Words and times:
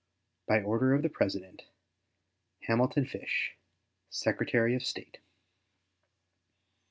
By 0.47 0.63
order 0.63 0.95
of 0.95 1.03
the 1.03 1.09
President: 1.11 1.61
HAMILTON 2.63 3.05
FISH, 3.05 3.55
Secretary 4.09 4.73
of 4.75 4.83
State. 4.83 5.19